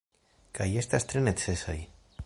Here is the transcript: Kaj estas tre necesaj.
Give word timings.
Kaj 0.59 0.67
estas 0.83 1.07
tre 1.13 1.23
necesaj. 1.29 1.79